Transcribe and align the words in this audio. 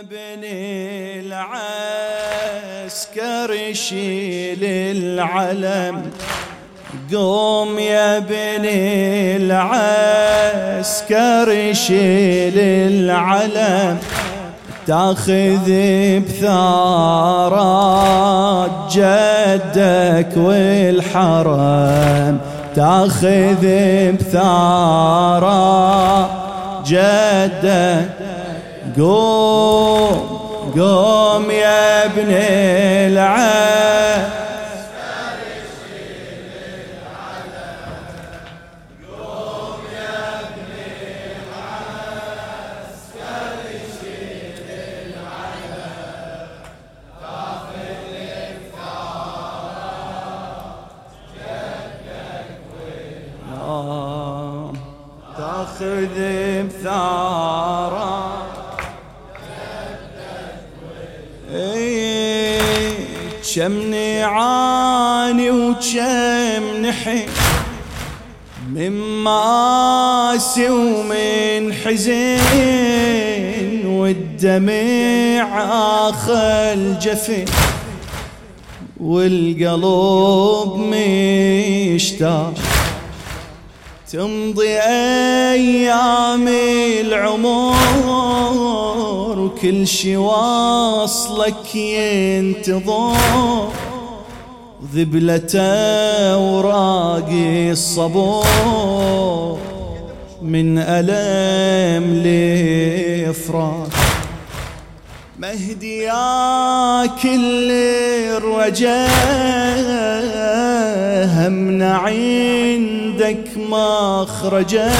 ابن 0.00 0.44
العسكر 2.84 3.72
شيل 3.72 4.64
العلم. 4.64 6.10
قوم 7.12 7.78
يا 7.78 8.16
ابن 8.16 8.64
العسكر 10.80 11.72
شيل 11.72 12.58
العلم. 12.58 13.98
تاخذ 14.86 15.70
بثارات 16.28 17.72
جدك 18.92 20.36
والحرم. 20.36 22.38
تاخذ 22.76 23.66
بثارات 24.12 25.60
جدك 26.86 28.08
قوم 28.98 30.40
قوم 30.76 31.50
يا 31.50 32.04
ابن 32.04 32.30
العالم 33.12 34.39
كم 63.40 63.90
نعاني 63.90 65.50
وكم 65.50 66.64
نحي 66.82 67.26
من 68.72 68.90
مآسي 69.24 70.70
ومن 70.70 71.72
حزين 71.72 72.50
والدمع 73.86 75.62
آخل 76.08 76.98
جفن 76.98 77.44
والقلب 79.00 80.76
مشتاق. 80.76 82.54
تمضي 84.12 84.78
أيام 84.78 86.48
العمر 87.00 88.29
وكل 89.60 89.86
شي 89.86 90.16
واصلك 90.16 91.74
ينتظر. 91.74 93.16
ذبلة 94.94 95.56
وراقي 96.38 97.70
الصبور. 97.70 99.58
من 100.42 100.78
ألم 100.78 102.22
لإفراق. 102.24 103.88
مهدي 105.38 105.98
يا 105.98 107.06
كل 107.22 107.70
الرجاء. 108.36 109.10
همنا 111.36 111.96
عندك 111.96 113.44
مخرجا 113.56 114.92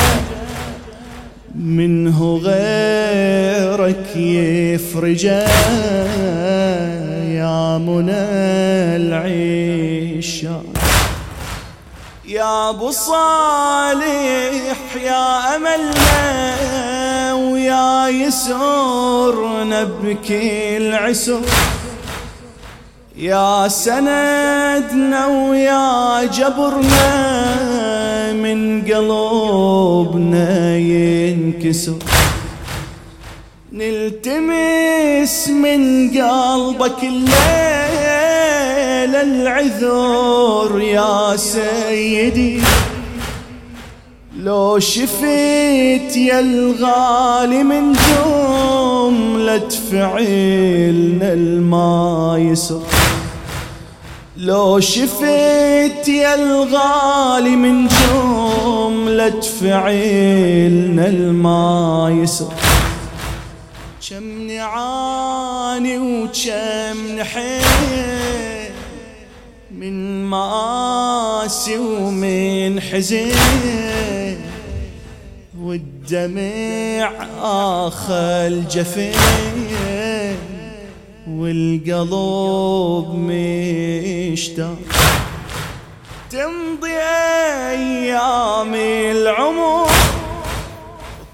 منه 1.64 2.40
غيرك 2.42 4.16
يفرجا 4.16 5.46
يا 7.28 7.78
منى 7.78 8.26
العيشة 8.96 10.62
يا 12.28 12.70
أبو 12.70 12.90
صالح 12.90 14.78
يا 15.04 15.56
املنا 15.56 17.34
ويا 17.34 18.08
يسر 18.08 19.64
نبكي 19.64 20.76
العسر. 20.76 21.40
يا 23.16 23.68
سندنا 23.68 25.26
ويا 25.26 26.24
جبرنا 26.24 27.40
من 28.32 28.82
قلوبنا 28.82 30.76
ينكسر. 30.76 31.96
نلتمس 33.72 35.48
من 35.48 36.10
قلبك 36.10 37.02
الليل 37.02 37.32
العذر 39.16 40.80
يا 40.80 41.36
سيدي. 41.36 42.60
لو 44.40 44.78
شفيت 44.78 46.16
يا 46.16 46.40
الغالي 46.40 47.62
من 47.62 47.92
جملة 47.92 49.68
فعلنا 49.92 51.32
الما 51.32 52.36
يسر 52.38 52.82
لو 54.40 54.80
شفيت 54.80 56.08
يا 56.08 56.34
الغالي 56.34 57.56
من 57.56 57.88
جملة 57.88 59.40
فعلنا 59.40 61.06
الما 61.06 62.18
يسر. 62.22 62.52
كم 64.10 64.46
نعاني 64.46 65.98
وكم 65.98 67.16
نحيل 67.18 68.70
من 69.70 70.24
ماسي 70.24 71.78
ومن 71.78 72.80
حزين 72.80 74.36
والدمع 75.60 77.12
آخل 77.86 78.64
جفين 78.70 79.99
والقلب 81.28 83.14
مشتاق. 83.14 84.76
تمضي 86.30 86.98
أيام 87.70 88.74
العمر 88.74 89.90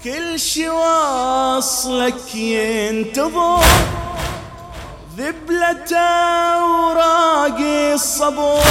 كل 0.03 0.39
شي 0.39 0.69
واصلك 0.69 2.35
ينتظر. 2.35 3.59
ذبلة 5.17 5.93
وراقي 6.67 7.93
الصبور 7.93 8.63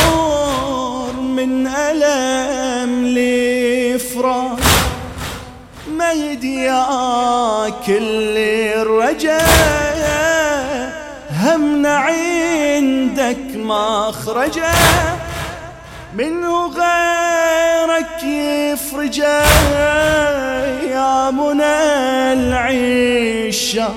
من 1.21 1.67
ألم 1.67 3.07
لإفراق. 3.07 4.61
مهدي 5.99 6.55
يا 6.55 7.69
كل 7.87 8.37
الرجاء. 8.77 9.86
همنا 11.47 11.97
عندك 11.97 13.57
مخرجا 13.57 14.73
منه 16.17 16.67
غيرك 16.67 18.23
يفرجا 18.25 19.43
يا 20.91 21.31
منى 21.31 22.33
العيشة 22.33 23.89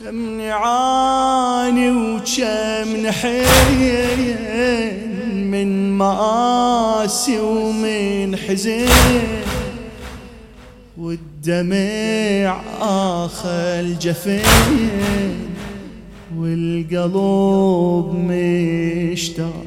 كم 0.00 0.40
نعاني 0.40 1.90
وكم 1.90 2.96
نحين 3.06 4.36
من 5.50 5.98
مآسي 5.98 7.40
ومن 7.40 8.36
حزين 8.36 9.42
والدمع 10.98 12.60
آخل 12.80 13.98
جفين 13.98 15.51
والقلب 16.38 18.10
مشتاق. 18.14 19.64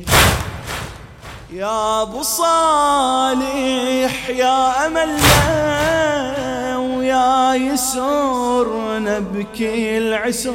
يا 1.54 2.02
أبو 2.02 2.22
صالح 2.22 4.30
يا 4.30 4.88
املنا 4.88 6.78
ويا 6.78 7.56
يسر 7.56 9.00
نبكي 9.00 9.98
العسر. 9.98 10.54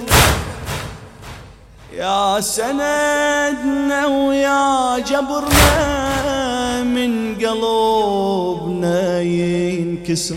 يا 1.97 2.41
سندنا 2.41 4.07
ويا 4.07 4.99
جبرنا 4.99 6.83
من 6.83 7.35
قلوبنا 7.35 9.21
ينكسر. 9.21 10.37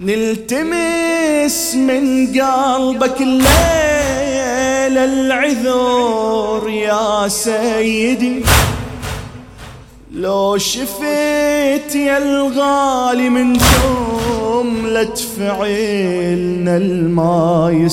نلتمس 0.00 1.74
من 1.74 2.26
قلبك 2.26 3.20
الليل. 3.20 3.83
العذر 4.98 6.68
يا 6.68 7.28
سيدي. 7.28 8.44
لو 10.14 10.58
شفيت 10.58 11.94
يا 11.94 12.18
الغالي 12.18 13.28
من 13.28 13.52
جملة 13.52 15.14
فعلنا 15.38 16.76
الما 16.76 17.88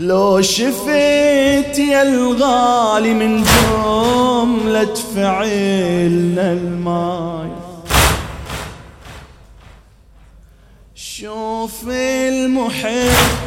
لو 0.00 0.42
شفيت 0.42 1.78
يا 1.78 2.02
الغالي 2.02 3.14
من 3.14 3.42
جملة 3.42 4.94
فعلنا 5.16 6.52
الما 6.52 7.50
شوف 10.94 11.88
المحب 11.88 13.45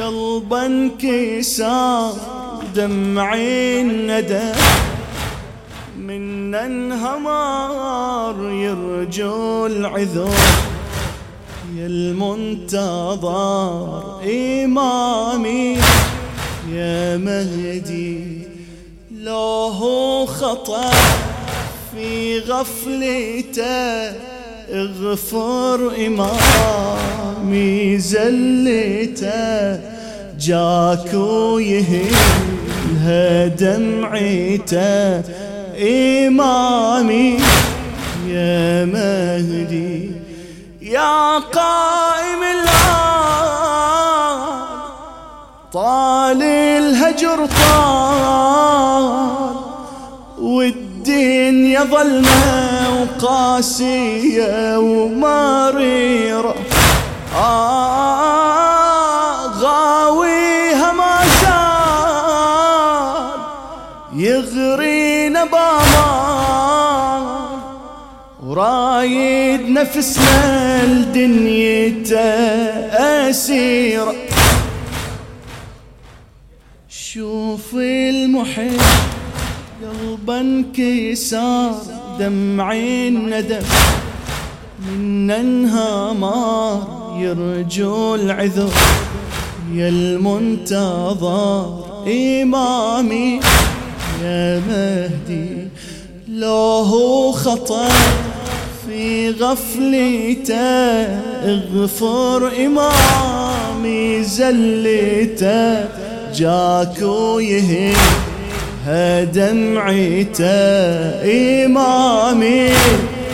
قلبا 0.00 0.66
انكسار 0.66 2.12
دمعي 2.74 3.80
الندى 3.80 4.52
من 5.98 6.54
انهمار 6.54 8.50
يرجو 8.50 9.66
العذر 9.66 10.34
يا 11.76 11.86
المنتظر 11.86 13.40
إمامي 14.24 15.78
يا 16.72 17.16
مهدي 17.16 18.42
لو 19.10 19.70
هو 19.80 20.26
خطأ 20.26 20.90
في 21.94 22.38
غفلته. 22.38 24.37
اغفر 24.72 25.92
إمامي 26.06 27.98
زلته 27.98 29.80
جاك 30.38 31.14
ويهلها 31.52 32.46
دمعته 33.46 35.22
إمامي. 36.28 37.38
يا 38.28 38.84
مهدي 38.84 40.10
يا 40.82 41.38
قائم 41.38 42.42
الآن 42.42 44.38
طال 45.72 46.42
الهجر 46.42 47.46
طال 47.46 48.77
والدنيا 51.18 51.82
ظلمة 51.84 53.00
وقاسية 53.00 54.78
ومريرة. 54.78 56.54
آه 57.34 57.86
غاويها 59.46 60.92
ما 60.92 61.20
زال 61.40 63.30
يغرينا 64.20 65.44
بأمان. 65.44 67.24
ورايد 68.42 69.70
نفسنا 69.70 70.84
لدنيته 70.86 72.18
أسيرة 73.28 74.14
شوف 76.88 77.74
المحب 77.74 78.80
قلبا 79.88 80.40
انكسار 80.40 81.74
دمعي 82.18 83.08
الندم 83.08 83.62
من 84.88 85.30
انهمار 85.30 87.16
يرجو 87.20 88.14
العذر. 88.14 88.72
يا 89.74 89.88
المنتظر 89.88 91.84
إمامي 92.06 93.40
يا 94.22 94.62
مهدي 94.68 95.68
لو 96.28 96.52
هو 96.92 97.32
خطأ. 97.32 97.88
في 98.86 99.30
غفلته 99.30 100.54
اغفر 101.44 102.52
إمامي 102.66 104.22
زلته 104.22 105.88
جاك 106.34 107.02
ويهي 107.02 107.94
دمعته 109.24 110.44
إمامي 111.64 112.70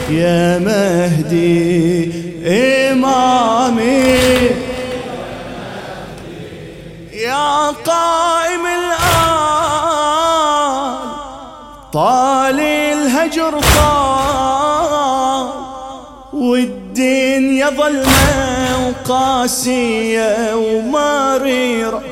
يا 0.09 0.59
مهدي 0.59 2.11
إمامي. 2.91 4.05
يا 7.13 7.71
قائم 7.71 8.65
الآن 8.65 9.35
طال 11.93 12.59
الهجر 12.59 13.59
طال 13.77 15.47
والدين 16.33 17.57
يظل 17.57 18.03
وقاسية 18.87 20.55
ومريرة 20.55 22.03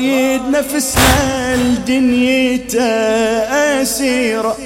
ورايد 0.00 0.42
نفسنا 0.48 1.56
لدنيته 1.56 2.82
أسيرة 3.82 4.56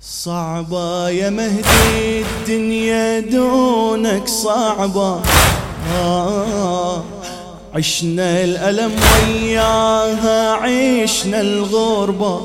صعبة 0.00 1.08
يا 1.08 1.30
مهدي 1.30 2.20
الدنيا 2.22 3.20
دونك 3.20 4.28
صعبة. 4.28 5.20
آه 5.94 7.04
عشنا 7.74 8.44
الألم 8.44 8.92
وياها 9.28 10.52
عشنا 10.52 11.40
الغربة. 11.40 12.40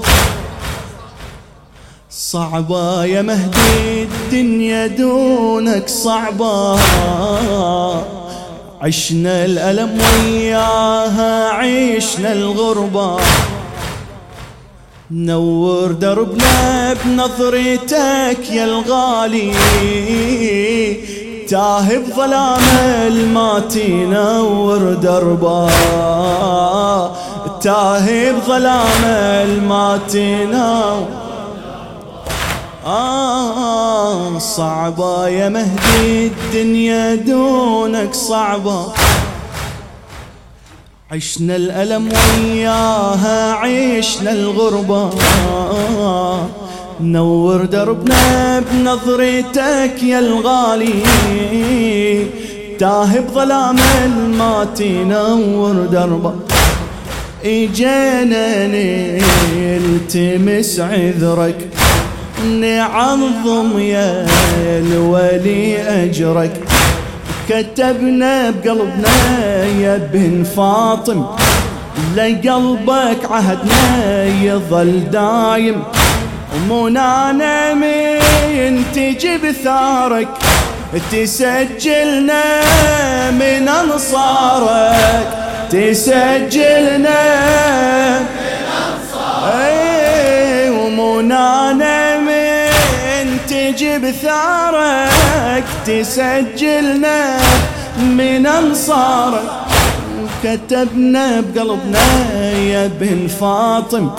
صعبة 2.12 3.06
يا 3.06 3.22
مهدي 3.22 4.04
الدنيا 4.04 4.88
دونك 4.88 5.90
صعبة. 5.90 6.80
عشنا 8.81 9.45
الألم 9.45 10.01
وياها 10.25 11.50
عشنا 11.50 12.31
الغربة. 12.33 13.18
نور 15.12 15.92
دربنا 15.92 16.94
بنظرتك 16.94 18.51
يا 18.51 18.66
الغالي. 18.66 19.51
تاه 21.50 21.98
بظلام 21.98 22.63
المات 23.07 23.78
نور 23.88 24.94
دربا 24.94 25.69
تاه 27.62 28.32
بظلام 28.32 29.03
المات 29.46 30.15
نور 30.15 31.21
آه 32.85 34.39
صعبة 34.39 35.27
يا 35.27 35.50
مهدي 35.50 36.27
الدنيا 36.27 37.15
دونك 37.15 38.13
صعبة. 38.13 38.85
عشنا 41.11 41.55
الألم 41.55 42.09
وياها 42.13 43.53
عشنا 43.53 44.31
الغربة. 44.31 45.09
نور 47.01 47.65
دربنا 47.65 48.59
بنظرتك 48.59 50.03
يا 50.03 50.19
الغالي. 50.19 51.03
تاه 52.79 53.19
بظلام 53.19 53.79
ما 54.38 54.67
تنور 54.75 55.73
دربة. 55.91 56.33
إجينا 57.45 58.67
نلتمس 59.55 60.79
عذرك. 60.79 61.67
نعظم 62.45 63.79
يا 63.79 64.25
الولي 64.65 65.81
أجرك. 66.03 66.51
كتبنا 67.50 68.50
بقلبنا 68.50 69.65
يا 69.79 70.10
بن 70.13 70.43
فاطم. 70.57 71.25
لقلبك 72.15 73.31
عهدنا 73.31 74.24
يظل 74.43 75.10
دايم. 75.12 75.83
ومنانا 76.69 77.74
من 77.74 78.83
تجي 78.95 79.38
بثارك. 79.38 80.27
تسجلنا 81.12 82.43
من 83.31 83.67
أنصارك. 83.67 85.27
تسجلنا 85.71 87.21
تجي 93.72 93.98
بثارك 93.98 95.63
تسجلنا 95.86 97.38
من 98.00 98.48
انصارك 98.48 99.44
كتبنا 100.44 101.42
بقلبنا 101.42 102.51
يا 102.51 102.92
بن 103.00 103.28
فاطم 103.28 104.10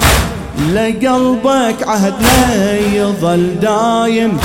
لقلبك 0.73 1.89
عهدنا 1.89 2.77
يظل 2.95 3.61
دايم. 3.61 4.39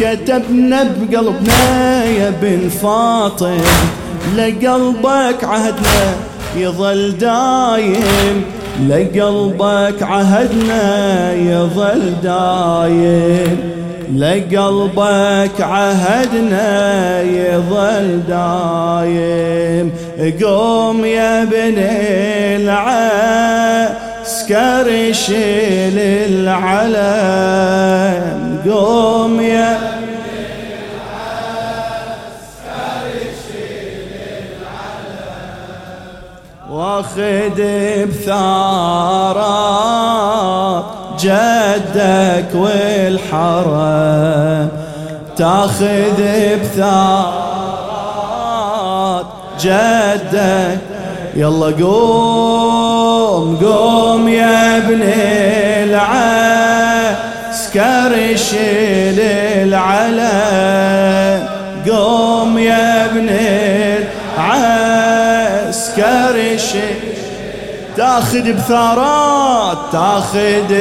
كتبنا 0.00 0.82
بقلبنا 0.82 2.04
يا 2.04 2.32
بن 2.42 2.68
فاطم 2.82 3.60
لقلبك 4.36 5.44
عهدنا 5.44 6.14
يظل 6.56 7.18
دايم. 7.18 8.44
لقلبك 8.88 10.02
عهدنا 10.02 11.32
يظل 11.32 12.14
دايم. 12.22 13.79
لقلبك 14.16 15.60
عهدنا 15.60 17.22
يظل 17.22 18.22
دايم. 18.28 19.92
قوم 20.42 21.04
يا 21.04 21.42
ابن 21.42 21.78
العسكر 24.30 25.12
شيل 25.12 25.98
العلم. 26.48 27.60
قوم 28.70 29.40
يا 29.40 29.78
واخذ 36.70 37.58
بثارات 38.06 39.20
جدك 41.20 42.50
والحرم. 42.54 43.89
تاخذ 45.40 46.20
بثارات 46.62 47.40
جدك. 49.60 50.78
يلا 51.36 51.84
قوم 51.84 53.56
قوم 53.56 54.28
يا 54.28 54.76
ابن 54.76 55.02
العسكر 57.50 58.36
شيل 58.36 59.20
العلم. 59.68 61.48
قوم 61.90 62.58
يا 62.58 63.04
ابن 63.04 63.28
العسكر 65.58 66.56
شيل. 66.56 67.00
تاخذ 67.96 68.52
بثارات 68.52 69.78
تاخذ 69.92 70.74